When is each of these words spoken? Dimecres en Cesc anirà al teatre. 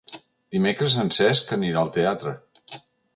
Dimecres 0.55 0.95
en 1.03 1.11
Cesc 1.17 1.53
anirà 1.57 1.83
al 1.83 1.91
teatre. 1.99 2.33